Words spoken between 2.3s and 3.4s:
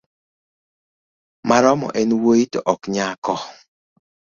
to ok nyako